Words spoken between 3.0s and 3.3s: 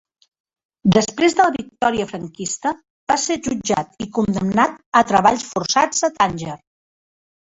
va